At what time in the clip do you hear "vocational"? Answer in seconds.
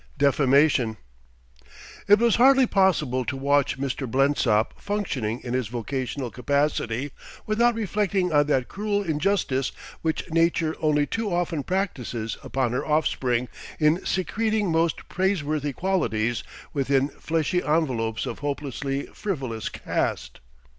5.67-6.31